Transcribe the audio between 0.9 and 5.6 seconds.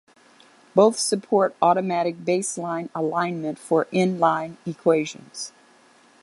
support automatic baseline alignment for inline equations.